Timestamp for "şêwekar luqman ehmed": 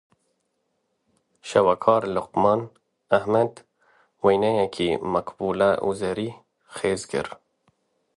1.49-3.53